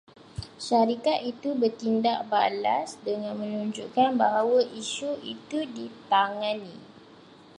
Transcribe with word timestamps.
Syarikat 0.67 1.19
itu 1.31 1.49
bertindak 1.61 2.19
balas 2.31 2.89
dengan 3.07 3.33
menunjukkan 3.41 4.09
bahawa 4.23 4.57
isu 4.81 5.11
itu 5.33 5.59
ditangani 5.75 6.75